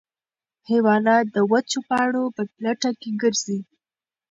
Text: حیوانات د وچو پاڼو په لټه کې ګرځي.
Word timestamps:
حیوانات 0.69 1.25
د 1.35 1.37
وچو 1.51 1.79
پاڼو 1.89 2.23
په 2.35 2.41
لټه 2.63 2.91
کې 3.01 3.09
ګرځي. 3.21 3.59